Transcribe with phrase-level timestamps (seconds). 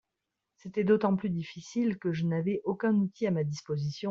[0.57, 3.99] C'était d'autant plus difficile que n'avais aucun outil à ma disposition.